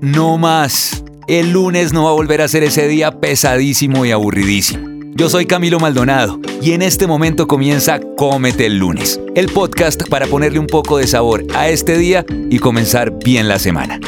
[0.00, 1.04] No más.
[1.28, 4.88] El lunes no va a volver a ser ese día pesadísimo y aburridísimo.
[5.14, 10.26] Yo soy Camilo Maldonado y en este momento comienza Cómete el lunes, el podcast para
[10.26, 14.00] ponerle un poco de sabor a este día y comenzar bien la semana.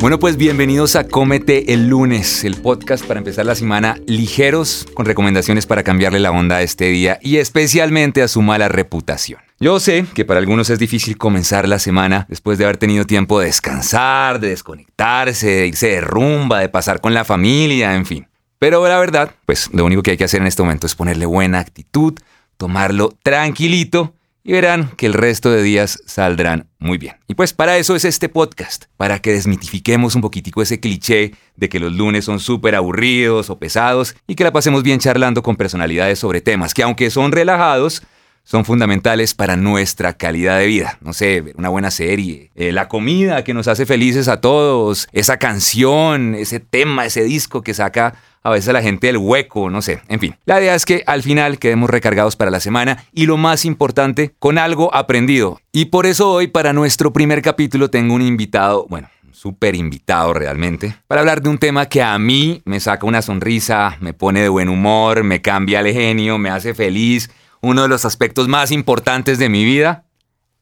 [0.00, 5.04] Bueno, pues bienvenidos a Cómete el lunes, el podcast para empezar la semana ligeros, con
[5.04, 9.40] recomendaciones para cambiarle la onda a este día y especialmente a su mala reputación.
[9.62, 13.38] Yo sé que para algunos es difícil comenzar la semana después de haber tenido tiempo
[13.38, 18.26] de descansar, de desconectarse, de irse de rumba, de pasar con la familia, en fin.
[18.58, 21.26] Pero la verdad, pues lo único que hay que hacer en este momento es ponerle
[21.26, 22.14] buena actitud,
[22.56, 27.14] tomarlo tranquilito y verán que el resto de días saldrán muy bien.
[27.28, 31.68] Y pues para eso es este podcast, para que desmitifiquemos un poquitico ese cliché de
[31.68, 35.54] que los lunes son súper aburridos o pesados y que la pasemos bien charlando con
[35.54, 38.02] personalidades sobre temas que aunque son relajados,
[38.44, 40.98] son fundamentales para nuestra calidad de vida.
[41.00, 45.38] No sé, una buena serie, eh, la comida que nos hace felices a todos, esa
[45.38, 50.00] canción, ese tema, ese disco que saca a veces la gente del hueco, no sé,
[50.08, 50.36] en fin.
[50.44, 54.34] La idea es que al final quedemos recargados para la semana y lo más importante,
[54.38, 55.60] con algo aprendido.
[55.72, 60.96] Y por eso hoy para nuestro primer capítulo tengo un invitado, bueno, súper invitado realmente,
[61.06, 64.48] para hablar de un tema que a mí me saca una sonrisa, me pone de
[64.48, 67.30] buen humor, me cambia el genio, me hace feliz.
[67.62, 70.04] Uno de los aspectos más importantes de mi vida,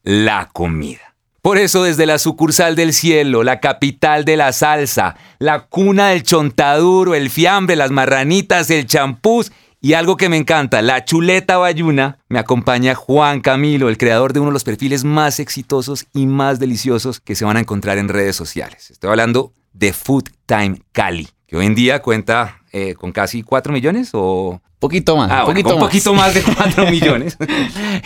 [0.03, 1.15] la comida.
[1.41, 6.21] Por eso desde la sucursal del cielo, la capital de la salsa, la cuna del
[6.21, 12.19] chontaduro, el fiambre, las marranitas, el champús y algo que me encanta, la chuleta bayuna,
[12.29, 16.59] me acompaña Juan Camilo, el creador de uno de los perfiles más exitosos y más
[16.59, 18.91] deliciosos que se van a encontrar en redes sociales.
[18.91, 23.73] Estoy hablando de Food Time Cali, que hoy en día cuenta eh, con casi 4
[23.73, 24.61] millones o...
[24.81, 25.87] Poquito más, Ah, bueno, poquito con más.
[25.89, 27.37] poquito más de 4 millones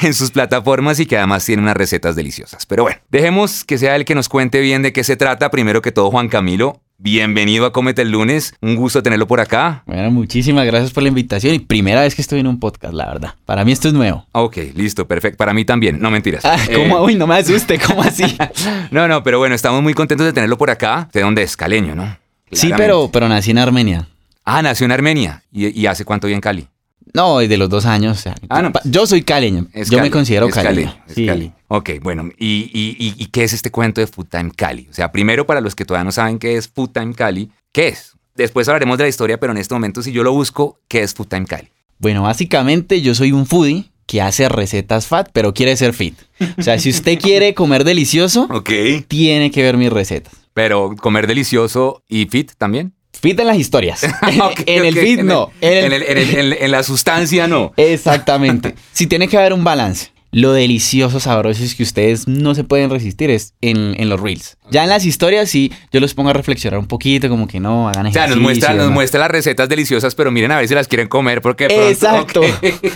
[0.02, 2.66] en sus plataformas y que además tiene unas recetas deliciosas.
[2.66, 5.50] Pero bueno, dejemos que sea él que nos cuente bien de qué se trata.
[5.50, 8.56] Primero que todo, Juan Camilo, bienvenido a Cómete el lunes.
[8.62, 9.84] Un gusto tenerlo por acá.
[9.86, 13.06] Bueno, muchísimas gracias por la invitación y primera vez que estoy en un podcast, la
[13.06, 13.36] verdad.
[13.46, 14.26] Para mí esto es nuevo.
[14.34, 15.38] Ok, listo, perfecto.
[15.38, 16.44] Para mí también, no mentiras.
[16.44, 16.98] Ah, ¿cómo?
[16.98, 18.26] Eh, Uy, no me asuste, ¿cómo así?
[18.92, 21.08] no, no, pero bueno, estamos muy contentos de tenerlo por acá.
[21.14, 21.56] ¿De dónde es?
[21.56, 22.18] Caleño, ¿no?
[22.52, 24.10] sí, pero, pero nací en Armenia.
[24.46, 25.44] Ah, nació en Armenia.
[25.52, 26.68] ¿Y, y hace cuánto vive en Cali?
[27.14, 28.18] No, desde los dos años.
[28.18, 28.72] o sea, Ah, no.
[28.72, 29.68] pa- Yo soy caleño.
[29.74, 30.88] Es yo Cali, me considero es caleño.
[30.92, 31.26] Cali, es Sí.
[31.26, 31.52] Cali.
[31.70, 34.88] Ok, bueno, ¿y, y, y- qué es este cuento de Food Time Cali?
[34.90, 37.88] O sea, primero para los que todavía no saben qué es Food Time Cali, ¿qué
[37.90, 38.14] es?
[38.36, 41.14] Después hablaremos de la historia, pero en este momento si yo lo busco, ¿qué es
[41.14, 41.70] Food Time Cali?
[42.00, 46.16] Bueno, básicamente yo soy un foodie que hace recetas fat, pero quiere ser fit.
[46.58, 48.70] O sea, si usted quiere comer delicioso, Ok.
[49.08, 50.34] tiene que ver mis recetas.
[50.54, 52.94] Pero comer delicioso y fit también.
[53.20, 54.04] Fit en las historias.
[54.42, 55.50] Ok, en el en no.
[55.62, 57.74] En, el- en el- en- la sustancia no.
[57.78, 58.76] Exactamente.
[58.92, 60.12] Si tiene que haber un balance.
[60.32, 64.58] Lo deliciosos, sabrosos que ustedes no se pueden resistir es en, en los reels.
[64.70, 67.88] Ya en las historias sí, yo los pongo a reflexionar un poquito, como que no,
[67.88, 68.36] hagan O sea, ejercicio.
[68.36, 71.42] nos muestra, nos muestra las recetas deliciosas, pero miren a ver si las quieren comer
[71.42, 71.68] porque...
[71.68, 72.42] pronto- Exacto.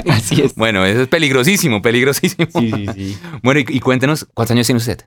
[0.10, 0.54] Así es.
[0.56, 2.46] Bueno, eso es peligrosísimo, peligrosísimo.
[2.60, 3.18] Sí, sí, sí.
[3.42, 5.00] Bueno, y, y cuéntenos, ¿cuántos años tiene usted?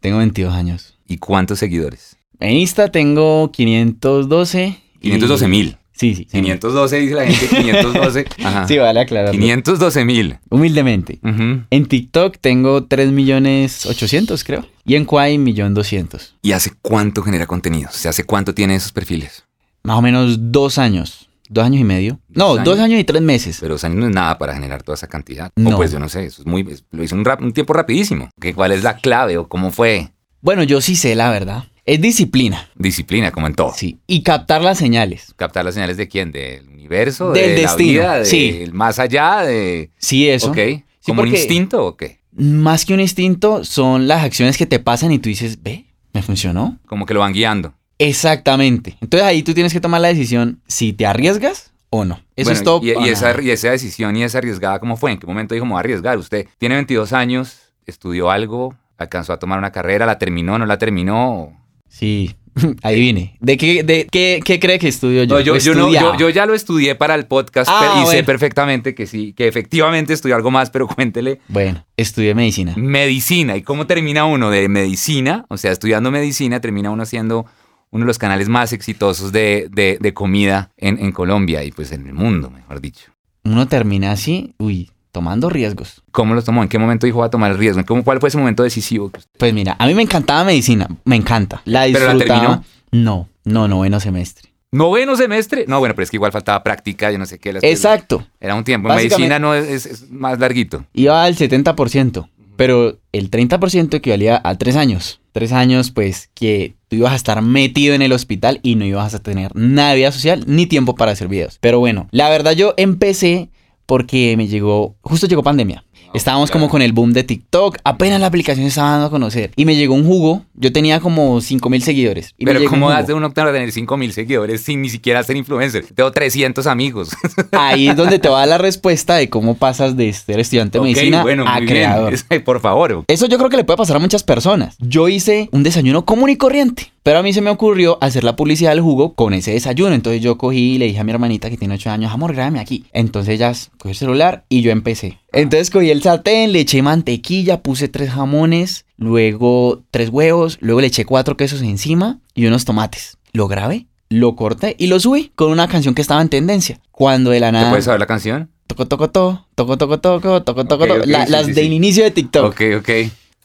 [0.00, 0.98] Tengo 22 años.
[1.06, 2.17] ¿Y cuántos seguidores?
[2.40, 4.78] En Insta tengo 512.
[5.00, 5.76] y- 512 mil.
[5.92, 6.26] Sí, sí.
[6.26, 8.26] 512 dice la gente, 512.
[8.44, 8.68] Ajá.
[8.68, 9.32] Sí, vale aclarar.
[9.32, 10.38] 512 mil.
[10.48, 11.18] Humildemente.
[11.22, 14.64] En TikTok tengo 3 millones 800, creo.
[14.84, 16.36] Y en Kwai, millón 200.
[16.42, 17.88] ¿Y hace cuánto genera contenido?
[17.90, 19.44] O sea, ¿hace cuánto tiene esos perfiles?
[19.82, 21.28] Más o menos dos años.
[21.48, 22.20] Dos años y medio.
[22.28, 23.00] No, Dos dos años.
[23.00, 23.58] y tres meses.
[23.60, 25.50] Pero dos años no es nada para generar toda esa cantidad.
[25.56, 25.76] O No.
[25.76, 28.30] pues yo no sé, eso es muy, es- lo hizo un, rap- un tiempo rapidísimo.
[28.40, 30.10] ¿Qué, ¿Cuál es la clave o cómo fue?
[30.42, 31.64] Bueno, yo sí sé la verdad.
[31.88, 32.68] Es disciplina.
[32.74, 33.72] Disciplina, como en todo.
[33.74, 33.98] Sí.
[34.06, 35.32] Y captar las señales.
[35.36, 38.52] Captar las señales de quién, del universo, Del de destino, la vida, sí.
[38.52, 39.90] del más allá, de...
[39.96, 40.50] Sí, eso.
[40.50, 42.20] Ok, Sí, como un instinto o qué?
[42.32, 46.20] Más que un instinto, son las acciones que te pasan y tú dices, ve, me
[46.20, 46.78] funcionó.
[46.84, 47.72] Como que lo van guiando.
[47.98, 48.98] Exactamente.
[49.00, 52.16] Entonces ahí tú tienes que tomar la decisión si te arriesgas o no.
[52.36, 52.80] Eso Bueno, es todo.
[52.84, 55.12] Y, esa, y esa decisión y esa arriesgada, ¿cómo fue?
[55.12, 56.18] ¿En qué momento dijo, me voy a arriesgar?
[56.18, 60.76] Usted tiene 22 años, estudió algo, alcanzó a tomar una carrera, la terminó, no la
[60.76, 61.57] terminó.
[61.88, 62.34] Sí,
[62.82, 63.36] adivine.
[63.40, 65.36] ¿De qué, de, qué, qué cree que estudio yo?
[65.36, 68.24] No, yo, ¿O yo, no, yo, ya lo estudié para el podcast Ah, y sé
[68.24, 71.40] perfectamente que sí, que efectivamente estudió algo más, pero cuéntele.
[71.48, 72.74] Bueno, estudié medicina.
[72.76, 73.56] Medicina.
[73.56, 75.44] ¿Y cómo termina uno de medicina?
[75.48, 77.46] O sea, estudiando medicina, termina uno siendo
[77.90, 81.90] uno de los canales más exitosos de, de- de comida en, en Colombia y pues
[81.92, 83.12] en el mundo, mejor dicho.
[83.44, 86.02] Uno termina así, uy, tomando riesgos.
[86.12, 86.62] ¿Cómo lo tomó?
[86.62, 87.84] ¿En qué momento dijo va a tomar el riesgo?
[87.84, 89.10] ¿Cómo, ¿Cuál fue ese momento decisivo?
[89.36, 91.60] Pues mira, a mí me encantaba medicina, me encanta.
[91.64, 92.40] La ¿Pero la disfrutaba.
[92.40, 92.64] terminó?
[92.92, 94.50] No, no, noveno semestre.
[94.70, 95.64] ¿Noveno semestre?
[95.66, 97.52] No, bueno, pero es que igual faltaba práctica, yo no sé qué.
[97.52, 98.24] las- Exacto.
[98.38, 98.88] Era un tiempo.
[98.90, 100.84] En medicina no es, es- es más larguito.
[100.94, 102.28] Iba al 70%.
[102.56, 105.20] Pero el 30% equivalía a tres años.
[105.32, 109.14] Tres años, pues, que tú ibas a estar metido en el hospital y no ibas
[109.14, 111.58] a tener nada de vida social ni tiempo para hacer videos.
[111.60, 113.48] Pero bueno, la verdad yo empecé
[113.88, 115.82] porque me llegó, justo llegó pandemia.
[116.12, 119.50] Estábamos como con el boom de TikTok, apenas la aplicación se estaba dando a conocer.
[119.56, 122.34] Y me llegó un jugo, yo tenía como 5 mil seguidores.
[122.38, 125.22] Y Pero ¿cómo das de un octavo a tener 5 mil seguidores sin ni siquiera
[125.22, 125.86] ser influencer?
[125.94, 127.10] Tengo 300 amigos.
[127.52, 131.22] Ahí es donde te va la respuesta de cómo pasas de ser estudiante de medicina
[131.22, 131.68] bueno, a bien.
[131.68, 132.14] creador.
[132.44, 133.04] Por favor.
[133.06, 134.76] Eso yo creo que le puede pasar a muchas personas.
[134.80, 138.36] Yo hice un desayuno común y corriente, pero a mí se me ocurrió hacer la
[138.36, 139.94] publicidad del jugo con ese desayuno.
[139.94, 142.60] Entonces yo cogí y le dije a mi hermanita que tiene 8 años, amor, grábame
[142.60, 142.84] aquí.
[142.92, 145.18] Entonces ella cogió el celular y yo empecé.
[145.32, 150.88] Entonces cogí el sartén, le eché mantequilla, puse tres jamones, luego tres huevos, luego le
[150.88, 153.16] eché cuatro quesos encima y unos tomates.
[153.32, 156.78] Lo grabé, lo corté y lo subí con una canción que estaba en tendencia.
[156.90, 157.70] Cuando de la ¿Te nada...
[157.70, 158.50] puedes saber la canción?
[158.66, 161.68] Toco, toco, to, toco, toco, toco, toco, toco, toco, ok, la- sí, las sí, del
[161.68, 161.72] sí.
[161.74, 162.44] inicio de TikTok.
[162.52, 162.90] Ok, ok.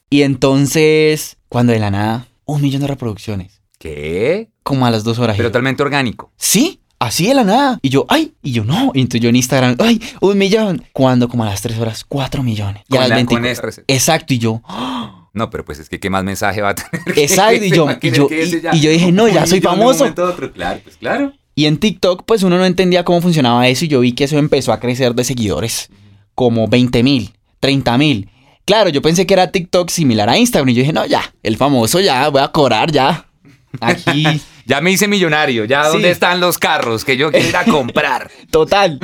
[0.09, 3.61] Y entonces, cuando de la nada, un millón de reproducciones.
[3.79, 4.49] ¿Qué?
[4.63, 5.35] Como a las dos horas.
[5.37, 6.31] Pero totalmente orgánico.
[6.37, 7.79] sí, así de la nada.
[7.81, 8.91] Y yo, ay, y yo no.
[8.93, 10.83] Y entonces yo en Instagram, ay, un millón.
[10.93, 12.83] Cuando como a las tres horas, cuatro millones.
[12.89, 13.45] Y a las la- 20 con.
[13.87, 15.29] Exacto, y yo, ¡ah!
[15.33, 17.17] No, pero pues es que qué más mensaje va a tener.
[17.19, 20.05] exacto, y yo, y yo, y, ya- y yo dije, no, ya soy de famoso.
[20.05, 20.53] otro.
[20.53, 21.33] Claro, pues claro.
[21.55, 24.37] Y en TikTok, pues uno no entendía cómo funcionaba eso y yo vi que eso
[24.37, 25.89] empezó a crecer de seguidores.
[26.35, 28.29] Como 20 mil, 30 mil.
[28.65, 31.57] Claro, yo pensé que era TikTok similar a Instagram y yo dije, no, ya, el
[31.57, 33.27] famoso ya, voy a cobrar ya.
[33.81, 34.25] Aquí,
[34.65, 35.65] Ya me hice millonario.
[35.65, 36.11] Ya, ¿dónde Sí.
[36.13, 38.31] están los carros que yo quiero ir a comprar?
[38.49, 38.97] total.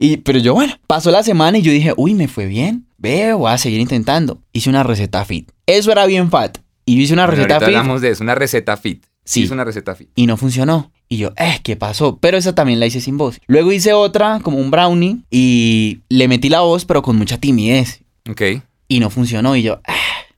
[0.00, 2.86] Y, pero yo, bueno, pasó la semana y yo dije, uy, me fue bien.
[2.98, 4.42] Veo, voy a seguir intentando.
[4.52, 5.50] Hice una receta fit.
[5.66, 6.58] Eso era bien fat.
[6.86, 8.24] Y yo hice una Bueno, receta fit hablamos de eso.
[8.24, 9.04] Una receta fit.
[9.24, 9.44] Sí.
[9.44, 10.08] Es una receta fit.
[10.16, 10.90] y no funcionó.
[11.08, 12.18] Y yo, eh, ¿qué pasó?
[12.20, 13.38] Pero esa también la hice sin voz.
[13.46, 18.00] Luego hice otra, como un brownie, y le metí la voz, pero con mucha timidez.
[18.28, 18.42] Ok.
[18.90, 19.54] Y no funcionó.
[19.54, 19.94] Y yo, ah.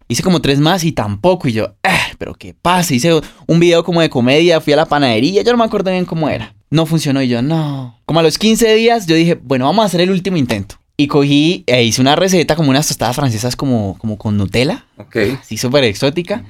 [0.08, 1.48] hice como tres más y tampoco.
[1.48, 2.94] Y yo, ah, pero ¿qué pasa?
[2.94, 6.04] Hice un video como de comedia, fui a la panadería, yo no me acuerdo bien
[6.04, 6.54] cómo era.
[6.68, 7.98] No funcionó y yo, no.
[8.04, 10.76] Como a los 15 días, yo dije, bueno, vamos a hacer el último intento.
[10.98, 15.16] Y cogí e hice una receta como unas tostadas francesas como, como con Nutella, Ok.
[15.40, 16.44] así súper exótica.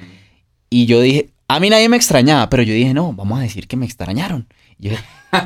[0.68, 3.68] Y yo dije, a mí nadie me extrañaba, pero yo dije, no, vamos a decir
[3.68, 4.48] que me extrañaron.
[4.78, 4.90] Yo,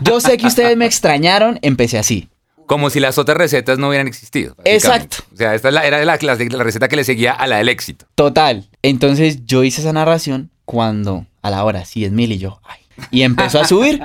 [0.02, 2.29] yo sé que ustedes me extrañaron, empecé así.
[2.66, 4.56] Como si las otras recetas no hubieran existido.
[4.64, 5.18] Exacto.
[5.32, 8.06] O sea, esta era la, la- la receta que le seguía a la del éxito.
[8.14, 8.68] Total.
[8.82, 12.80] Entonces yo hice esa narración cuando a la hora 100 mil y yo, ay.
[13.10, 14.02] Y empezó a subir.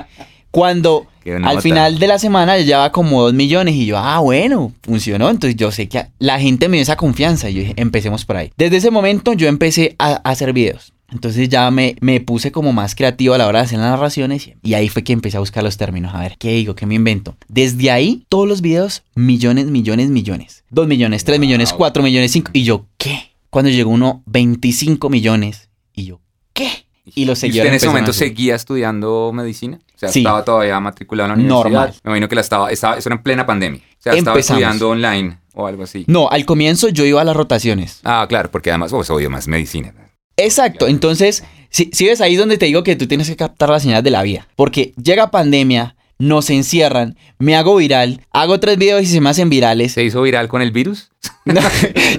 [0.50, 1.60] Cuando al nota.
[1.62, 5.30] final de la semana ya llevaba como 2 millones y yo, ah, bueno, funcionó.
[5.30, 8.36] Entonces yo sé que la gente me dio esa confianza y yo dije, empecemos por
[8.36, 8.52] ahí.
[8.58, 10.92] Desde ese momento yo empecé a, a hacer videos.
[11.12, 14.50] Entonces ya me, me puse como más creativo a la hora de hacer las narraciones
[14.62, 16.14] y ahí fue que empecé a buscar los términos.
[16.14, 16.74] A ver, ¿qué digo?
[16.74, 17.36] ¿Qué me invento?
[17.48, 20.64] Desde ahí, todos los videos, millones, millones, millones.
[20.70, 21.72] 2 millones, 3 millones.
[21.72, 22.50] 4 millones, 5.
[22.54, 23.30] Y yo, ¿qué?
[23.50, 25.68] Cuando llegó uno, 25 millones.
[25.94, 26.20] Y yo,
[26.54, 26.86] ¿qué?
[27.04, 29.78] Y los ¿Y usted seguidores en ese momento seguía estudiando medicina?
[29.94, 30.20] O sea, Sí.
[30.20, 31.62] estaba todavía matriculado en la universidad.
[31.80, 31.94] Normal.
[32.04, 33.80] Me imagino que la estaba, estaba, eso era en plena pandemia.
[33.80, 36.04] O sea, estaba estudiando online o algo así.
[36.06, 38.00] No, al comienzo yo iba a las rotaciones.
[38.04, 39.92] Ah, claro, porque además, pues, obvio, más medicina.
[40.36, 43.70] Exacto, entonces, si, si ves ahí es donde te digo que tú tienes que captar
[43.70, 44.48] las señales de la vida.
[44.56, 49.50] Porque llega pandemia, nos encierran, me hago viral, hago tres videos y se me hacen
[49.50, 49.92] virales.
[49.92, 51.10] ¿Se hizo viral con el virus?
[51.44, 51.60] No,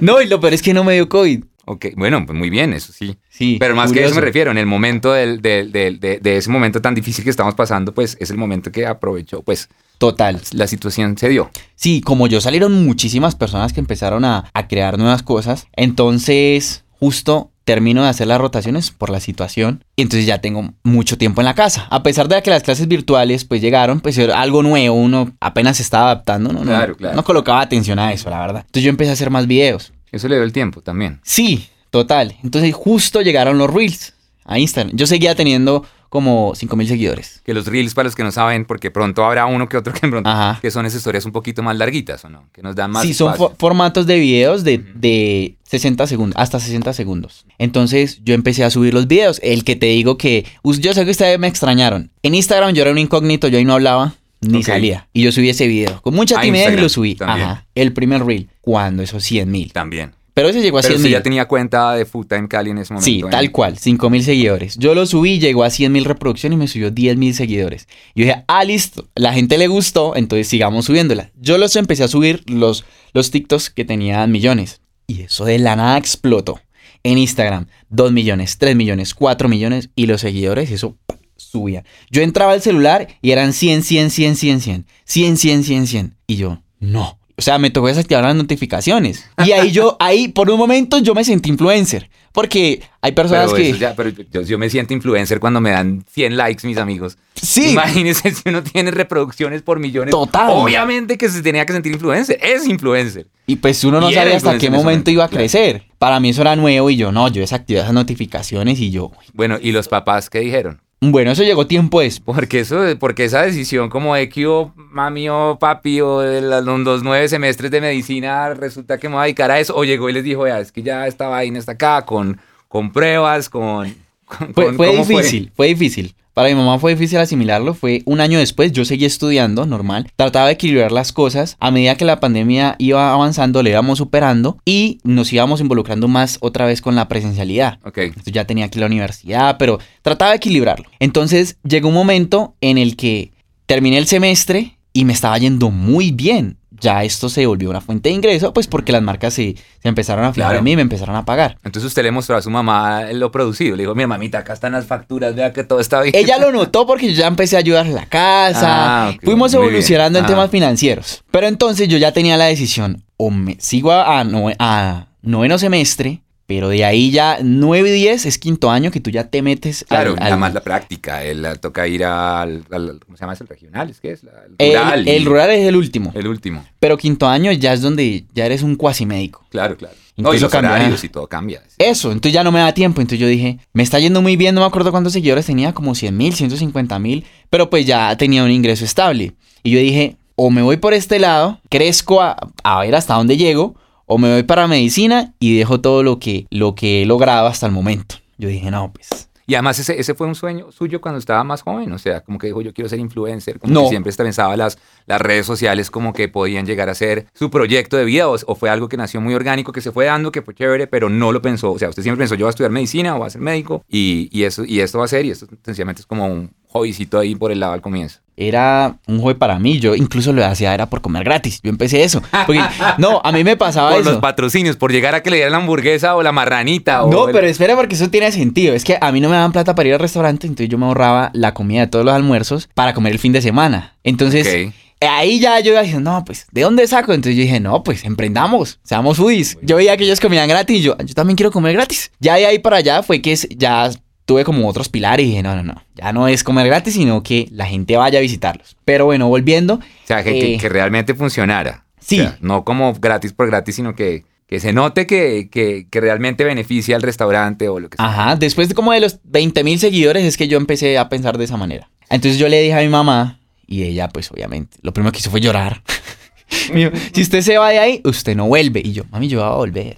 [0.02, 1.44] no, y lo peor es que no me dio COVID.
[1.66, 3.16] Ok, bueno, pues muy bien, eso sí.
[3.30, 3.56] Sí.
[3.58, 6.50] Pero más que eso me refiero, en el momento del, del- del- de, de ese
[6.50, 10.42] momento tan difícil que estamos pasando, pues es el momento que aprovechó, pues Total.
[10.52, 11.50] la situación se dio.
[11.76, 15.68] Sí, como yo salieron muchísimas personas que empezaron a, a crear nuevas cosas.
[15.78, 19.84] Entonces, justo termino de hacer las rotaciones por la situación.
[19.96, 21.88] Y entonces ya tengo mucho tiempo en la casa.
[21.90, 24.96] A pesar de que las clases virtuales pues llegaron, pues era algo nuevo.
[24.96, 26.52] Uno apenas se estaba adaptando.
[26.52, 27.16] No, No- Claro, claro.
[27.16, 28.62] no colocaba atención a eso, la verdad.
[28.66, 29.94] Entonces yo empecé a hacer más videos.
[30.12, 31.20] Eso le dio el tiempo también.
[31.24, 32.36] Sí, total.
[32.44, 34.14] Entonces justo llegaron los reels
[34.46, 34.96] a Instagram.
[34.96, 37.42] Yo seguía teniendo como 5 mil seguidores.
[37.44, 40.08] Que los reels, para los que no saben, porque pronto habrá uno que otro que
[40.08, 40.60] pronto, Ajá.
[40.62, 42.48] que son esas historias un poquito más larguitas, ¿o no?
[42.54, 46.60] Que nos dan más Sí, son fo- formatos de videos de, de 60 segundos, hasta
[46.60, 47.48] 60 segundos.
[47.58, 49.40] Entonces yo empecé a subir los videos.
[49.42, 52.12] El que te digo que, yo sé que ustedes me extrañaron.
[52.22, 55.08] En Instagram yo era un incógnito, yo ahí no hablaba ni salía.
[55.14, 56.00] Y yo subí ese video.
[56.04, 57.16] Con mucha timidez lo subí.
[57.16, 57.48] también.
[57.50, 57.66] Ajá.
[57.74, 58.50] El primer reel.
[58.62, 59.74] Cuando eso 100 mil.
[59.74, 60.12] También.
[60.34, 61.12] Pero ese llegó a Pero 100 usted mil.
[61.12, 63.06] ya tenía cuenta de Futa en Cali en ese momento.
[63.06, 63.30] Sí, ¿eh?
[63.30, 64.78] tal cual, 5 mil seguidores.
[64.78, 67.88] Yo lo subí, llegó a 100 mil reproducciones y me subió 10 mil seguidores.
[68.16, 71.30] Yo dije, ah, listo, la gente le gustó, entonces sigamos subiéndola.
[71.40, 74.82] Yo los empecé a subir los, los TikToks que tenían millones.
[75.06, 76.60] Y eso de la nada explotó.
[77.04, 80.98] En Instagram, 2 millones, 3 millones, 4 millones y los seguidores, eso
[81.36, 81.84] subía.
[82.10, 86.16] Yo entraba al celular y eran 100, 100, 100, 100, 100, 100, 100, 100.
[86.28, 87.20] Y yo, no.
[87.36, 89.28] O sea, me tocó desactivar las notificaciones.
[89.46, 92.10] Y ahí yo, ahí por un momento yo me sentí influencer.
[92.32, 93.78] Porque hay personas Pero, que...
[93.78, 97.18] ya- pero yo, yo me siento influencer cuando me dan 100 likes mis amigos.
[97.40, 97.70] Sí.
[97.72, 100.12] Imagínense si uno tiene reproducciones por millones.
[100.12, 100.50] Total.
[100.50, 102.40] Obviamente que se tenía que sentir influencer.
[102.42, 103.28] Es influencer.
[103.46, 105.42] Y pues uno no Y sabía hasta qué momento momento, iba a claro.
[105.42, 105.84] crecer.
[106.00, 109.12] Para mí eso era nuevo y yo no, yo desactivé esas notificaciones y yo...
[109.34, 110.82] Bueno, ¿y los papás qué dijeron?
[111.12, 112.36] Bueno, eso llegó tiempo después.
[112.36, 117.28] Porque eso, porque esa decisión como de que mami o papi o de los nueve
[117.28, 120.24] semestres de medicina resulta que me voy a dedicar a eso, o llegó y les
[120.24, 123.94] dijo, ya, es que ya esta vaina está acá con, con pruebas, con...
[124.26, 125.68] con- Fue, con- fue ¿cómo difícil, fue?
[125.68, 126.16] difícil.
[126.34, 127.76] Para mi mamá fue difícil asimilarlo.
[127.76, 130.10] Fue un año después, yo seguí estudiando, normal.
[130.16, 131.56] Trataba de equilibrar las cosas.
[131.60, 136.40] A medida que la pandemia iba avanzando, le íbamos superando y nos íbamos involucrando más
[136.42, 137.78] otra vez con la presencialidad.
[137.84, 140.90] Ok, Entonces ya tenía que ir a la universidad, pero trataba de equilibrarlo.
[141.00, 143.32] Entonces llegó un momento en el que
[143.68, 146.58] terminé el semestre y me estaba yendo muy bien.
[146.84, 150.26] Ya esto se volvió una fuente de ingreso, pues porque las marcas se, se empezaron
[150.26, 150.58] a fijar Claro.
[150.60, 151.58] en mí y me empezaron a pagar.
[151.64, 153.76] entonces usted le mostró a su mamá lo producido.
[153.78, 156.14] Le dijo, mira mamita, acá están las facturas, vea que todo está bien.
[156.16, 159.08] Ella lo notó porque yo ya empecé a ayudar en la casa.
[159.08, 160.28] Ah, Fuimos muy evolucionando en Ah.
[160.28, 161.24] temas financieros.
[161.32, 164.20] Pero entonces yo ya tenía la decisión, o me sigo a,
[164.60, 169.10] a noveno semestre, pero de ahí ya 9 y 10 es quinto año que tú
[169.10, 171.24] ya te metes Claro, al- nada más la práctica.
[171.24, 173.44] Él la toca ir al, al- ¿Cómo se llama eso?
[173.44, 173.90] ¿El regional?
[173.90, 174.24] ¿Es que es?
[174.24, 175.08] La- El rural.
[175.08, 176.12] el y- rural es el último.
[176.16, 176.66] El último.
[176.80, 179.46] Pero quinto año ya es donde ya eres un cuasi médico.
[179.50, 179.96] Claro, claro.
[180.16, 181.64] No, y los cambia- horarios y todo cambia.
[181.80, 183.02] Eso, entonces ya no me da tiempo.
[183.02, 185.96] Entonces yo dije, me está yendo muy bien, no me acuerdo cuántos seguidores tenía, como
[185.96, 189.32] 100 mil, 150 mil, pero pues ya tenía un ingreso estable.
[189.64, 193.38] Y yo dije, o me voy por este lado, crezco a, a ver hasta dónde
[193.38, 193.76] llego,
[194.14, 197.66] o me voy para medicina y dejo todo lo que, lo que he logrado hasta
[197.66, 198.16] el momento.
[198.38, 199.30] Yo dije, no, pues...
[199.46, 202.38] Y además ese, ese fue un sueño suyo cuando estaba más joven, o sea, como
[202.40, 203.82] que dijo yo quiero ser influencer, como No.
[203.84, 207.98] que siempre pensaba las, las redes sociales como que podían llegar a ser su proyecto
[207.98, 210.44] de vida o, o fue algo que nació muy orgánico, que se fue dando, que
[210.44, 212.72] fue chévere, pero no lo pensó, o sea, usted siempre pensó yo voy a estudiar
[212.72, 215.32] medicina o voy a ser médico y, y, eso, y esto va a ser y
[215.32, 218.20] esto sencillamente es como un hobbycito ahí por el lado al comienzo.
[218.36, 222.04] Era un hobby para mí, yo incluso lo hacía era por comer gratis, yo empecé
[222.04, 222.22] eso.
[222.46, 222.62] Porque,
[222.98, 224.12] no, a mí me pasaba Por eso.
[224.12, 227.04] los patrocinios, por llegar a que le dieran la hamburguesa o la marranita.
[227.04, 228.74] o No, el- pero espera porque eso tiene sentido.
[228.74, 230.86] Es que a mí no me daban plata para ir al restaurante, entonces yo me
[230.86, 233.96] ahorraba la comida de todos los almuerzos para comer el fin de semana.
[234.04, 234.70] Entonces,
[235.02, 237.14] ahí ya yo iba diciendo, no, pues, ¿de dónde saco?
[237.14, 239.58] Entonces yo dije, no, pues, emprendamos, seamos foodies.
[239.62, 242.12] Yo veía que ellos comían gratis y yo, yo también quiero comer gratis.
[242.20, 243.92] Ya de ahí para allá fue que ya
[244.26, 247.24] tuve como otros pilares y dije, no, no, no, ya no es comer gratis, sino
[247.24, 248.76] que la gente vaya a visitarlos.
[248.86, 251.86] Pero bueno, volviendo, O sea, que, Eh, que realmente funcionara.
[252.00, 252.20] sí.
[252.20, 256.00] O sea, no como gratis por gratis, sino que, que se note que, que- que
[256.02, 258.06] realmente beneficia al restaurante o lo que sea.
[258.06, 261.38] Ajá, después de como de los 20 mil seguidores es que yo empecé a pensar
[261.38, 261.90] de esa manera.
[262.10, 265.32] Entonces yo le dije a mi mamá y ella pues obviamente lo primero que hizo
[265.32, 265.82] fue llorar.
[266.74, 268.82] Dijo, si usted se va de ahí, usted no vuelve.
[268.84, 269.98] Y yo, mami, yo voy a volver.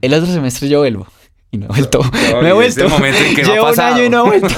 [0.00, 1.06] El otro semestre yo vuelvo.
[1.50, 2.00] Y no he vuelto.
[2.32, 2.86] No, No, he vuelto.
[2.86, 4.54] en que no ha Llevo un año y no he vuelto.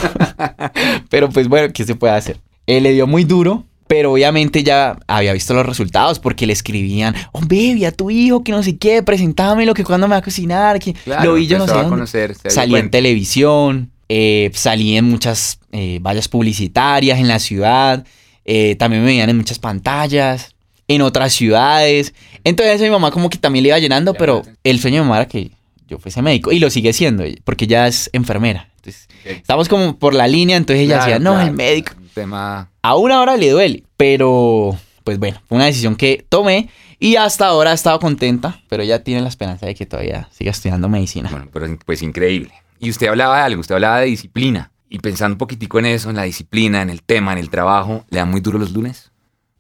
[1.11, 2.41] pero pues bueno, ¿qué se puede hacer?
[2.67, 3.65] Él le dio muy duro.
[3.87, 8.45] Pero obviamente ya había visto los resultados porque le escribían, oh, baby, a tu hijo,
[8.45, 11.47] que no sé qué, presentámelo, que cuándo me va a cocinar, que Claro, lo vi
[11.47, 11.89] yo no sé dónde".
[11.89, 18.05] conocer, Salí en televisión, eh, salí en muchas eh, vallas publicitarias en la ciudad,
[18.45, 20.55] eh, también me veían en muchas pantallas,
[20.87, 22.13] en otras ciudades.
[22.45, 25.21] Entonces mi mamá como que también le iba llenando, pero el sueño de mi mamá
[25.23, 25.51] era que
[25.89, 28.69] yo fuese médico y lo sigue siendo, porque ella es enfermera.
[28.77, 31.93] Entonces, estamos como por la línea, entonces ella Claro, decía, no, claro, el médico.
[31.99, 32.71] Un tema...
[32.83, 36.69] Aún ahora le duele, pero pues bueno, fue una decisión que tomé
[36.99, 40.51] y hasta ahora he estado contenta, pero ella tiene la esperanza de que todavía siga
[40.51, 41.31] estudiando medicina.
[41.31, 42.53] Bueno, pero pues increíble.
[42.79, 44.71] Y usted hablaba de algo, usted hablaba de disciplina.
[44.91, 48.05] Y pensando un poquitico en eso, en la disciplina, en el tema, en el trabajo,
[48.11, 49.11] ¿le dan muy duro los lunes?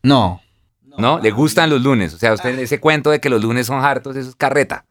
[0.03, 0.41] No,
[0.99, 1.21] ¿No?
[1.21, 2.13] ¿Le gustan los lunes?
[2.13, 4.85] O sea, usted ese cuento de que los lunes son hartos, eso es carreta.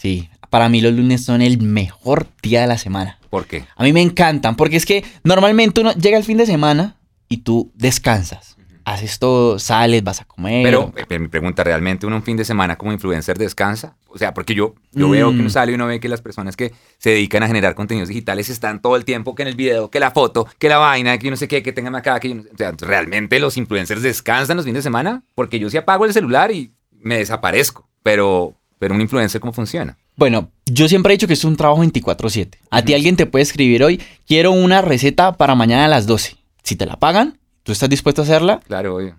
[0.00, 3.18] Sí, para mí los lunes son el mejor día de la semana.
[3.28, 3.64] ¿Por qué?
[3.76, 6.96] A mí me encantan, porque es que normalmente uno llega el fin de semana
[7.28, 8.56] y tú descansas.
[8.86, 10.64] Haces todo, sales, vas a comer.
[10.64, 13.94] Pero eh, mi pregunta, ¿realmente uno un fin de semana como influencer descansa?
[14.08, 15.10] O sea, porque yo, yo Mm.
[15.10, 17.74] veo que uno sale y uno ve que las personas que se dedican a generar
[17.74, 20.78] contenidos digitales están todo el tiempo que en el video, que la foto, que la
[20.78, 22.72] vaina, que yo no sé qué, que tengan acá, que yo no sé- O sea,
[22.80, 25.22] ¿realmente los influencers descansan los fines de semana?
[25.34, 27.86] Porque yo sí apago el celular y me desaparezco.
[28.02, 29.96] Pero, pero un influencer, ¿cómo funciona?
[30.16, 32.58] Bueno, yo siempre he dicho que es un trabajo 24/7.
[32.70, 36.36] A ti alguien te puede escribir hoy, quiero una receta para mañana a las 12.
[36.64, 39.14] Si te la pagan, tú estás dispuesto a hacerla, Claro, obvio.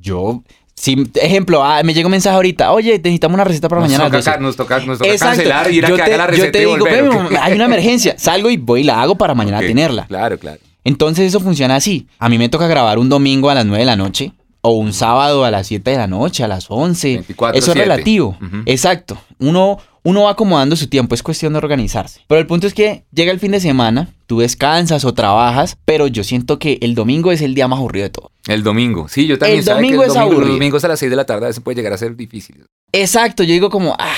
[0.00, 0.42] Yo...
[0.74, 4.04] Si, ejemplo, ah, me llega un mensaje ahorita, oye, necesitamos una receta para Nos mañana
[4.06, 4.30] a las 12.
[4.30, 6.30] ca- nos toca, nos toca cancelar y ir a yo que te, haga la yo
[6.30, 7.36] receta te y digo, volver, "Pero, ¿o qué?
[7.36, 10.06] hay una emergencia, salgo y voy y la hago para mañana tenerla.
[10.06, 10.58] Claro, claro.
[10.82, 12.06] Entonces eso funciona así.
[12.18, 14.32] A mí me toca grabar un domingo a las 9 de la noche.
[14.62, 17.08] O un sábado a las 7 de la noche, a las 11.
[17.14, 17.80] 24, Eso es 7.
[17.80, 18.36] relativo.
[18.66, 19.18] Exacto.
[19.38, 22.20] Uno, uno va acomodando su tiempo, es cuestión de organizarse.
[22.26, 26.06] Pero el punto es que llega el fin de semana, tú descansas o trabajas, pero
[26.08, 28.30] yo siento que el domingo es el día más aburrido de todo.
[28.46, 29.08] El domingo.
[29.08, 30.40] Sí, yo también El sabe que domingo es aburrido.
[30.42, 32.64] Los domingos a las 6 de la tarde a veces puede llegar a ser difícil.
[32.92, 34.12] Exacto, yo digo como, ah,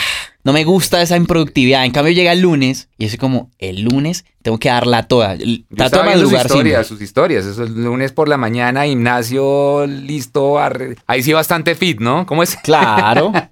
[0.44, 1.84] no me gusta esa improductividad.
[1.84, 5.36] En cambio llega el lunes y es como, el lunes tengo que darla toda.
[5.36, 6.70] Trato de sus madrugar siempre.
[6.70, 7.46] historias, sus historias.
[7.46, 10.58] Eso es lunes por la mañana, gimnasio, listo.
[10.58, 12.26] arre- Ahí sí bastante fit, ¿no?
[12.26, 12.56] ¿Cómo es?
[12.56, 13.32] Claro.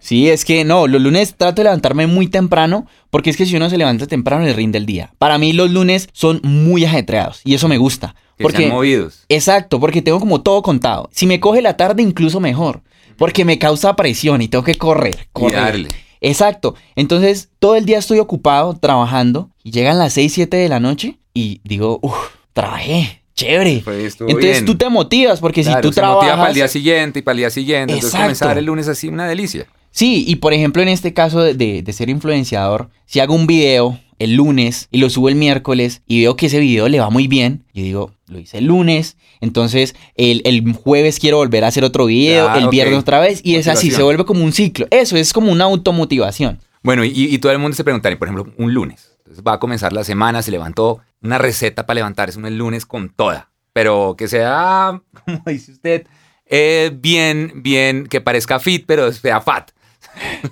[0.00, 3.56] Sí, es que no, los lunes trato de levantarme muy temprano, porque es que si
[3.56, 5.12] uno se levanta temprano le rinde el día.
[5.18, 8.14] Para mí los lunes son muy ajetreados y eso me gusta.
[8.38, 9.24] Que Porque, sean movidos.
[9.28, 11.10] exacto, porque tengo como todo contado.
[11.12, 12.80] Si me coge la tarde, incluso mejor,
[13.18, 15.54] porque me causa presión y tengo que correr, Y correr.
[15.60, 15.88] darle.
[16.20, 16.74] Exacto.
[16.96, 21.18] Entonces, todo el día estoy ocupado trabajando y llegan las 6, 7 de la noche
[21.34, 22.16] y digo, uff,
[22.52, 23.82] trabajé, chévere.
[23.86, 24.64] Entonces bien.
[24.64, 26.36] tú te motivas porque Claro, si tú se motiva trabajas...
[26.38, 27.94] para el día siguiente y para el día siguiente.
[27.94, 29.66] Entonces comenzar el lunes así, una delicia.
[29.90, 33.46] Sí, y por ejemplo en este caso de, de- de ser influenciador, si hago un
[33.46, 37.10] video el lunes y lo subo el miércoles y veo que ese video le va
[37.10, 41.68] muy bien, yo digo, lo hice el lunes, entonces el, el jueves quiero volver a
[41.68, 44.52] hacer otro video, Ah, el viernes otra vez, y es así, se vuelve como un
[44.52, 44.86] ciclo.
[44.90, 46.60] Eso es como una automotivación.
[46.82, 49.16] Bueno, y, y todo el mundo se preguntaría, por ejemplo, un lunes.
[49.18, 52.86] Entonces va a comenzar la semana, se levantó una receta para levantarse un el lunes
[52.86, 53.50] con toda.
[53.72, 56.06] Pero que sea, como dice usted,
[56.46, 59.70] eh, bien, bien, que parezca fit, pero sea fat.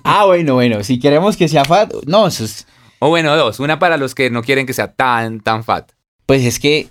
[0.03, 2.67] Ah, bueno, bueno, si queremos que sea fat, no, eso es,
[2.99, 3.59] O bueno, dos.
[3.59, 5.91] Una para los que no quieren que sea tan, tan fat.
[6.25, 6.87] pues es que,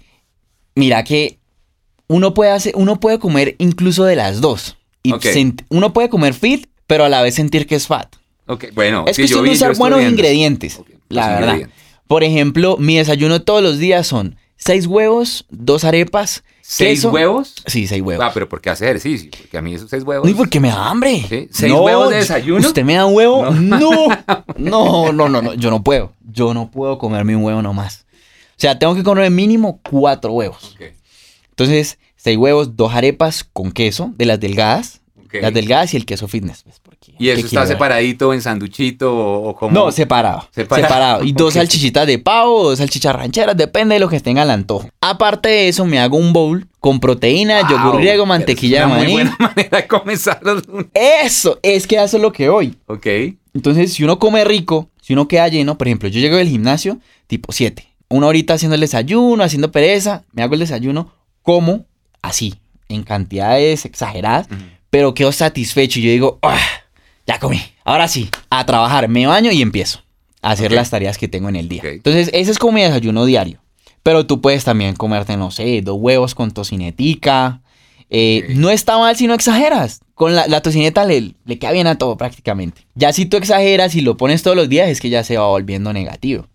[0.75, 1.39] mira que
[2.09, 4.77] uno puede hacer, uno puede comer incluso de las dos.
[5.03, 5.13] Y
[5.69, 8.15] uno puede comer fit, pero a la vez sentir que es fat.
[8.47, 9.05] Ok, bueno.
[9.07, 10.15] Es sí, cuestión yo vi, usar buenos viendo.
[10.17, 11.41] ingredientes, Ok, la verdad.
[11.55, 11.77] ingredientes.
[12.07, 17.55] Por ejemplo, mi desayuno todos los días son seis huevos, dos arepas, ¿Seis queso- huevos?
[17.67, 18.25] Sí, seis huevos.
[18.27, 19.31] Ah, pero ¿por qué hace ejercicio?
[19.39, 20.25] Porque a mí esos seis huevos.
[20.25, 21.25] No, y porque me da hambre.
[21.29, 21.49] ¿Sí?
[21.53, 22.67] ¿Seis huevos de desayuno?
[22.67, 23.51] ¿Usted me da un huevo?
[23.53, 24.09] No.
[24.57, 25.55] No, no, no, no.
[25.55, 26.13] Yo no puedo.
[26.33, 28.07] Yo no puedo comerme un huevo nomás.
[28.51, 30.77] O sea, tengo que comer mínimo cuatro huevos.
[31.51, 35.01] Entonces, seis huevos, dos arepas con queso, de las delgadas.
[35.33, 36.63] Las delgadas y el queso fitness.
[36.63, 39.73] pues, porque, ¿Y ¿qué eso está quiero separadito en sanduchito o, o como?
[39.73, 40.47] No, separado.
[40.51, 40.87] Separado.
[40.89, 41.25] Separado.
[41.25, 41.61] Y dos Ok.
[41.61, 44.89] salchichitas de pavo, dos salchichas rancheras, depende de lo que tenga al antojo.
[45.01, 49.05] Aparte de eso, me hago un bowl con proteína, Wow, yogur griego, mantequilla de maní.
[49.05, 50.87] muy buena manera de comenzar los lunes.
[50.95, 52.77] Eso, es que eso es lo que hoy.
[52.87, 53.07] Ok.
[53.55, 56.99] Entonces, si uno come rico, si uno queda lleno, por ejemplo, yo llego del gimnasio
[57.27, 57.87] tipo 7.
[58.09, 61.87] Una horita haciendo el desayuno, haciendo pereza, me hago el desayuno, como
[62.23, 62.55] así,
[62.89, 64.47] en cantidades exageradas,
[64.91, 66.59] pero quedo satisfecho y yo digo, "Ah,
[67.27, 70.03] ya comí, ahora sí, a trabajar, me baño y empiezo
[70.43, 71.83] a hacer las tareas que tengo en el día.
[71.85, 73.61] Entonces, ese es como mi desayuno diario.
[74.03, 77.61] Pero tú puedes también comerte, no sé, dos huevos con tocinetica.
[78.09, 78.47] Eh.
[78.51, 80.01] No está mal si no exageras.
[80.15, 82.87] Con la, la tocineta le, le queda bien a todo prácticamente.
[82.95, 85.49] Ya si tú exageras y lo pones todos los días es que ya se va
[85.49, 86.47] volviendo negativo.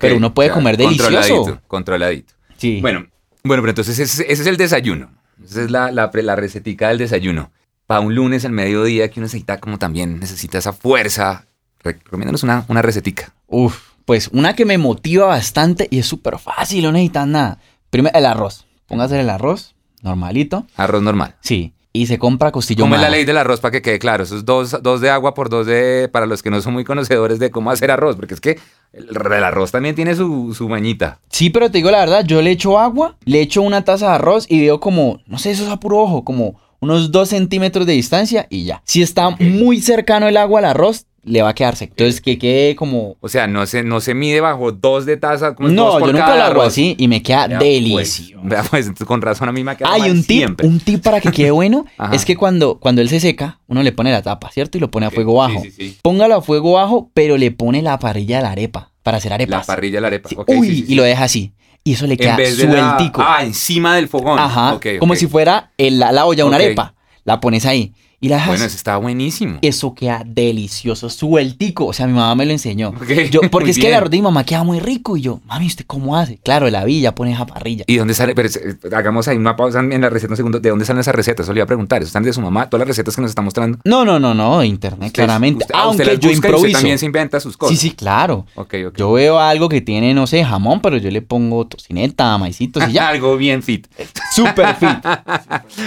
[0.00, 1.10] Pero uno puede comer delicioso.
[1.10, 2.34] Controladito, controladito.
[2.58, 2.80] Sí.
[2.80, 3.08] Bueno,
[3.42, 5.10] bueno, pero entonces ese, ese es el desayuno.
[5.44, 7.50] Esa es la, la, la recetica del desayuno.
[7.90, 11.46] Para un lunes al mediodía que uno necesita como también necesita esa fuerza.
[11.82, 13.34] Recomiéndanos una, una recetica.
[13.48, 17.58] Uf, pues una que me motiva bastante y es súper fácil, no necesitas nada.
[17.90, 18.64] Primero, el arroz.
[18.86, 20.68] Póngase el arroz, normalito.
[20.76, 21.34] Arroz normal.
[21.40, 21.72] Sí.
[21.92, 24.22] Y se compra costillo ¿Cómo es la ley del arroz para que quede claro?
[24.22, 26.08] Eso es dos, dos de agua por dos de...
[26.12, 28.14] Para los que no son muy conocedores de cómo hacer arroz.
[28.14, 28.60] Porque es que
[28.92, 31.18] el, el arroz también tiene su, su mañita.
[31.28, 34.14] Sí, pero te digo la verdad, yo le echo agua, le echo una taza de
[34.14, 37.86] arroz y veo como, no sé, eso es a puro ojo, como unos dos centímetros
[37.86, 38.82] de distancia y ya.
[38.84, 41.92] Si está muy cercano el agua al arroz, le va a quedar seco.
[41.92, 43.16] Entonces que quede como...
[43.20, 45.54] O sea, no se, no se mide bajo dos de taza.
[45.54, 48.42] como No, por yo nunca lo hago así y me queda Vea, delicioso.
[48.70, 50.66] Pues, pues, con razón a mí me ha quedado Hay un tip, siempre.
[50.66, 53.92] un tip para que quede bueno, es que cuando, cuando él se seca, uno le
[53.92, 54.78] pone la tapa, ¿cierto?
[54.78, 55.60] Y lo pone a fuego bajo.
[55.62, 55.98] sí, sí, sí.
[56.02, 59.66] Póngalo a fuego bajo, pero le pone la parrilla de la arepa para hacer arepas.
[59.68, 60.28] La parrilla de la arepa.
[60.28, 61.52] Sí, ok, Uy, y lo deja así.
[61.84, 63.22] Y eso le queda la- sueltico.
[63.24, 64.38] Ah, encima del fogón.
[64.38, 66.94] Ajá, como si fuera el- la, la olla, una arepa.
[67.24, 68.48] La pones ahí y la dejas.
[68.50, 69.58] Bueno, eso está buenísimo.
[69.62, 71.86] Eso queda delicioso, sueltico.
[71.86, 72.92] O sea, mi mamá me lo enseñó.
[73.30, 75.16] Yo, porque es que el arroz de mi mamá queda muy rico.
[75.16, 76.38] Y yo, mami, ¿usted cómo hace?
[76.38, 77.84] Claro, la vi, ya pones a parrilla.
[77.86, 78.34] ¿Y dónde sale?
[78.34, 80.60] Pero, eh, hagamos ahí una pausa en la receta un segundo.
[80.60, 81.44] ¿De dónde salen esas recetas?
[81.44, 82.02] Eso le iba a preguntar.
[82.02, 82.68] ¿Eso están de su mamá?
[82.68, 83.78] Todas las recetas que nos está mostrando.
[83.84, 85.64] No, no, no, no, de internet, Usted- claramente.
[85.64, 86.78] usted- ah, usted Aunque las yo usted improviso.
[86.78, 87.78] también se inventa sus cosas.
[87.78, 88.46] Sí, sí, claro.
[88.54, 88.96] Ok, ok.
[88.98, 92.92] Yo veo algo que tiene, no sé, jamón, pero yo le pongo tocineta, maicitos y
[92.92, 93.08] ya.
[93.20, 93.86] Algo bien fit.
[94.34, 94.88] Súper fit.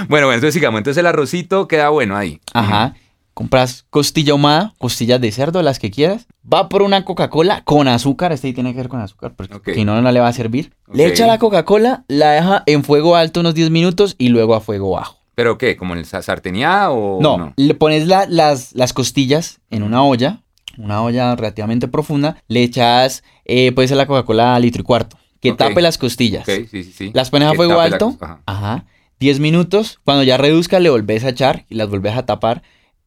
[0.08, 0.80] Bueno, bueno, entonces sigamos.
[0.80, 2.40] Entonces el arrocito queda bueno ahí.
[2.54, 2.96] Ajá.
[3.34, 6.28] Compras costilla ahumada, costillas de cerdo, las que quieras.
[6.52, 8.32] Va por una Coca-Cola con azúcar.
[8.32, 9.70] Este ahí tiene que ver con azúcar, porque Ok.
[9.74, 10.74] si no, no le va a servir.
[10.94, 14.62] Le echa la Coca-Cola, la deja en fuego alto unos 10 minutos y luego a
[14.62, 15.18] fuego bajo.
[15.34, 15.76] ¿Pero qué?
[15.78, 20.04] ¿Como en el sa- sarteneada o No, le pones la- las, las costillas en una
[20.04, 20.44] olla,
[20.78, 25.54] una olla relativamente profunda, le echas, eh, puede ser la Coca-Cola litro y cuarto, que
[25.54, 26.44] tape las costillas.
[26.48, 27.12] Ok, sí, sí, sí.
[27.16, 28.86] Las pones a Que fuego la alto, ajá,
[29.20, 32.62] 10 minutos, cuando ya reduzca le volvés a echar y las volvés a tapar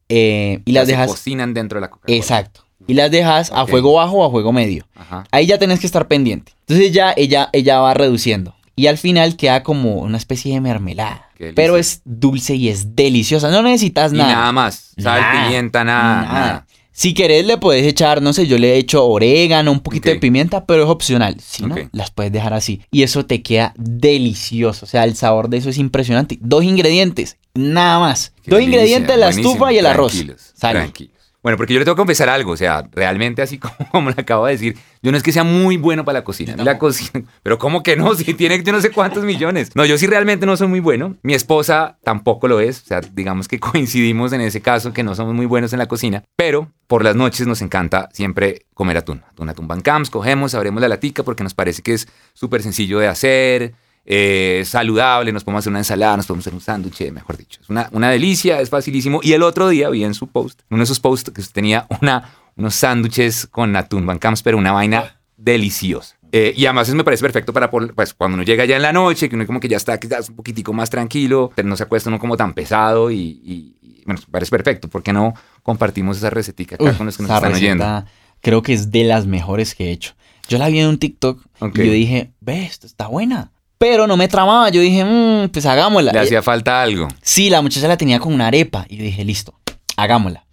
[0.09, 2.17] eh, y las se dejas, cocinan dentro de la Coca-Cola.
[2.17, 4.87] exacto, y las dejas a fuego bajo o a fuego medio.
[4.95, 5.25] Ajá.
[5.31, 6.53] Ahí ya tenés que estar pendiente.
[6.61, 8.55] Entonces ya ella, ella va reduciendo.
[8.75, 11.29] Y al final queda como una especie de mermelada.
[11.55, 13.49] Pero es dulce y es deliciosa.
[13.49, 14.33] No necesitas Y nada.
[14.33, 14.93] nada más.
[14.97, 15.43] Sal, Nada.
[15.45, 16.21] pimienta, nada.
[16.21, 16.33] Nada.
[16.33, 16.67] nada.
[16.99, 20.15] Si querés le puedes echar, no sé, yo le he hecho orégano, un poquito de
[20.15, 21.37] pimienta, pero es opcional.
[21.39, 22.81] Si no, las puedes dejar así.
[22.89, 24.87] Y eso te queda delicioso.
[24.87, 26.39] O sea, el sabor de eso es impresionante.
[26.41, 28.33] Dos ingredientes, nada más.
[28.41, 30.13] Qué Dos delicia, ingredientes, la estufa y el arroz.
[30.13, 30.79] Tranquilos, Sale.
[30.79, 31.16] tranquilos.
[31.47, 34.19] Bueno, porque yo le tengo que confesar algo, o sea, realmente así como, como le
[34.19, 37.23] acabo de decir, yo no es que sea muy bueno para la cocina, la cocina,
[37.41, 38.13] pero ¿cómo que no?
[38.15, 39.73] Si tiene yo no sé cuántos millones.
[39.73, 42.99] No, yo sí realmente no soy muy bueno, mi esposa tampoco lo es, o sea,
[42.99, 46.69] digamos que coincidimos en ese caso que no somos muy buenos en la cocina, pero
[46.85, 51.23] por las noches nos encanta siempre comer atún, atún, atún bancams, cogemos, abrimos la latica
[51.23, 53.73] porque nos parece que es súper sencillo de hacer,
[54.09, 57.59] eh, saludable, nos podemos hacer una ensalada, nos podemos hacer un sándwich, mejor dicho.
[57.61, 59.19] Es una, una delicia, es facilísimo.
[59.21, 62.31] Y el otro día vi en su post, uno de esos posts que tenía una,
[62.55, 66.15] unos sándwiches con atún bancams, pero una vaina deliciosa.
[66.31, 68.81] Eh, y además eso me parece perfecto para por- pues, cuando uno llega ya en
[68.81, 71.77] la noche, que uno como que ya está quizás un poquitico más tranquilo, pero no
[71.77, 74.87] se acuesta uno como tan pesado y, y- y, bueno, me parece perfecto.
[74.89, 78.05] ¿Por qué no compartimos esa recetica acá Uf, con los que nos están oyendo?
[78.41, 80.13] Creo que es de las mejores que he hecho.
[80.49, 81.77] Yo la vi en un TikTok Ok.
[81.79, 83.51] y yo dije, ve, esto está buena.
[83.77, 84.69] Pero no me tramaba.
[84.69, 86.11] Yo dije, "Mm, pues hagámosla.
[86.11, 87.07] Le hacía falta algo.
[87.21, 88.85] Sí, la muchacha la tenía con una arepa.
[88.89, 89.53] Y yo dije, listo,
[89.97, 90.45] hagámosla.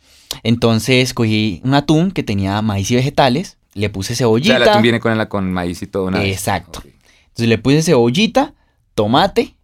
[0.43, 3.57] Entonces cogí un atún que tenía maíz y vegetales.
[3.75, 4.57] Le puse O sea, cebollita.
[4.57, 6.05] el atún viene con, la, con maíz y todo.
[6.07, 6.25] una.
[6.25, 6.83] Exacto.
[6.85, 8.55] Entonces le puse cebollita,
[8.95, 9.55] tomate,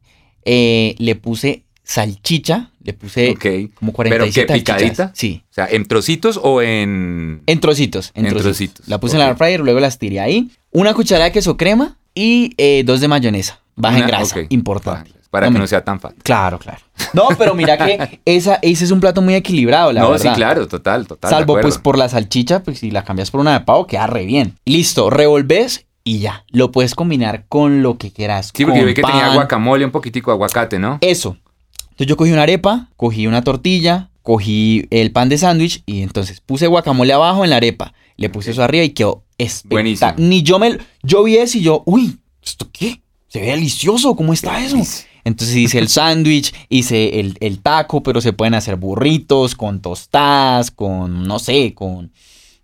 [0.44, 3.35] eh, le puse salchicha, le puse
[3.75, 5.12] como ¿Pero 47 qué, picadita?
[5.14, 7.42] Sí, O sea, ¿en trocitos o en...?
[7.46, 8.57] en trocitos, en, En trocitos.
[8.57, 10.51] trocitos, La puse en la air fryer, luego las tiré ahí.
[10.70, 13.61] Una cucharada de queso crema y eh, dos de mayonesa.
[13.77, 15.12] Baja en grasa, importante.
[15.31, 16.18] Para No que no sea tan fácil.
[16.25, 16.81] Claro, claro.
[17.14, 20.33] No, pero mira que esa, ese es un plato muy equilibrado, la no, verdad.
[20.33, 21.31] sí, claro, total, total.
[21.31, 24.27] Salvo pues por la salchicha, pues si la cambias por una de pavo, queda re
[24.27, 24.57] bien.
[24.64, 26.44] Listo, revolves y ya.
[26.49, 28.51] Lo puedes combinar con lo que quieras.
[28.53, 30.99] Sí, porque yo vi que tenía guacamole, un poquitico de aguacate, ¿no?
[31.01, 31.37] Eso.
[31.85, 36.40] Entonces yo cogí una arepa, cogí una tortilla, cogí el pan de sándwich y entonces
[36.40, 37.92] puse guacamole abajo en la arepa.
[38.20, 39.83] Le puse eso arriba y quedó espectacular.
[39.83, 40.14] Buenísimo.
[40.18, 40.78] Ni yo me...
[41.02, 43.00] Yo vi eso y yo, uy, ¿esto qué?
[43.26, 44.76] Se ve delicioso, ¿cómo está eso?
[44.76, 45.06] Delicia.
[45.24, 50.70] Entonces hice el sándwich, hice el, el taco, pero se pueden hacer burritos con tostadas,
[50.70, 52.12] con, no sé, con...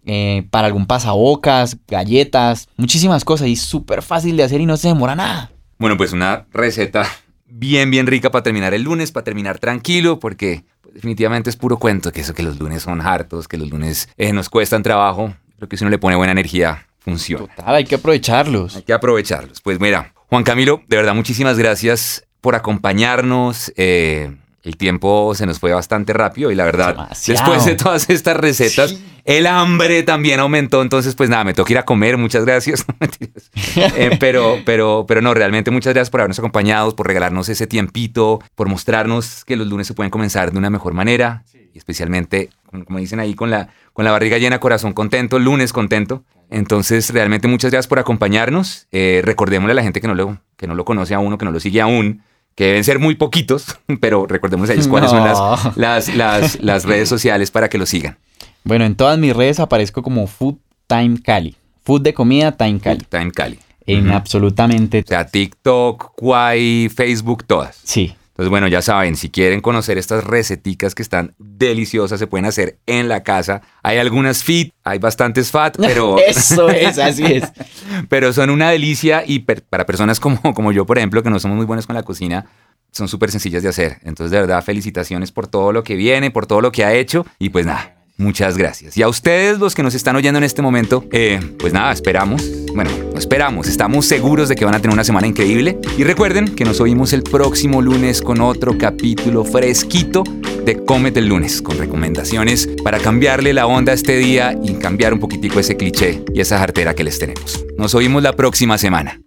[0.06, 4.88] eh, para algún pasabocas, galletas, muchísimas cosas y súper fácil de hacer y no se
[4.88, 5.50] demora nada.
[5.78, 7.06] Bueno, pues una receta
[7.46, 11.78] bien, bien rica para terminar el lunes, para terminar tranquilo, porque pues, definitivamente es puro
[11.78, 15.34] cuento, que eso que los lunes son hartos, que los lunes eh, nos cuestan trabajo.
[15.56, 17.46] Creo que si uno le pone buena energía, funciona.
[17.46, 18.76] Total, hay que aprovecharlos.
[18.76, 19.60] Hay que aprovecharlos.
[19.60, 23.72] Pues mira, Juan Camilo, de verdad, muchísimas gracias por acompañarnos.
[23.76, 24.36] Eh,
[24.66, 27.40] el tiempo se nos fue bastante rápido y la verdad, Demasiado.
[27.40, 29.04] después de todas estas recetas, Sí.
[29.24, 30.82] el hambre también aumentó.
[30.82, 32.18] Entonces, pues nada, me tengo que ir a comer.
[32.18, 32.84] Muchas gracias.
[33.96, 38.40] Eh, pero, pero, pero no, realmente muchas gracias por habernos acompañado, por regalarnos ese tiempito,
[38.54, 41.44] por mostrarnos que los lunes se pueden comenzar de una mejor manera.
[41.72, 45.72] Y especialmente, como, como dicen ahí, con la, con la barriga llena, corazón contento, lunes
[45.72, 46.24] contento.
[46.50, 48.86] Entonces, realmente muchas gracias por acompañarnos.
[48.92, 51.44] Eh, recordémosle a la gente que no, lo, que no lo conoce a uno, que
[51.44, 52.22] no lo sigue aún,
[52.56, 56.84] que deben ser muy poquitos, pero recordemos a ellos cuáles son las, las, las, las
[56.84, 58.18] redes sociales para que lo sigan.
[58.64, 60.56] Bueno, en todas mis redes aparezco como Food
[60.88, 61.54] Time Cali.
[61.84, 63.04] Food de comida Time Cali.
[63.08, 63.60] Time Cali.
[63.86, 64.16] En Ujú.
[64.16, 65.04] absolutamente...
[65.04, 67.78] O sea, TikTok, Kwai, Facebook, todas.
[67.84, 68.16] Sí.
[68.36, 72.78] Entonces, bueno, ya saben, si quieren conocer estas receticas que están deliciosas, se pueden hacer
[72.84, 73.62] en la casa.
[73.82, 77.44] Hay algunas fit, hay bastantes fat, pero, Eso es, así es.
[78.10, 81.40] pero son una delicia y per- para personas como, como yo, por ejemplo, que no
[81.40, 82.44] somos muy buenos con la cocina,
[82.92, 84.00] son súper sencillas de hacer.
[84.02, 87.24] Entonces, de verdad, felicitaciones por todo lo que viene, por todo lo que ha hecho
[87.38, 87.95] y pues nada.
[88.18, 88.96] Muchas gracias.
[88.96, 92.42] Y a ustedes, los que nos están oyendo en este momento, eh, pues nada, esperamos,
[92.74, 95.78] bueno, no esperamos, estamos seguros de que van a tener una semana increíble.
[95.98, 100.24] Y recuerden que nos oímos el próximo lunes con otro capítulo fresquito
[100.64, 105.12] de Cómete el lunes, con recomendaciones para cambiarle la onda a este día y cambiar
[105.12, 107.66] un poquitico ese cliché y esa jartera que les tenemos.
[107.76, 109.20] Nos oímos la próxima semana.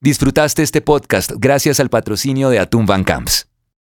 [0.00, 3.51] Disfrutaste este podcast gracias al patrocinio de Atún Van Camps.